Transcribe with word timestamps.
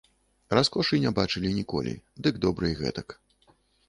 Раскошы 0.59 0.97
не 1.03 1.11
бачылі 1.19 1.51
ніколі, 1.57 1.93
дык 2.29 2.39
добра 2.47 2.65
і 2.73 2.79
гэтак. 2.81 3.07